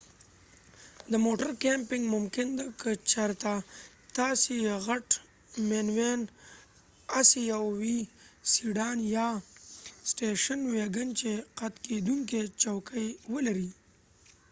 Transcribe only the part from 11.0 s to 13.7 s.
چې قت کېدونکې چوکۍ ولري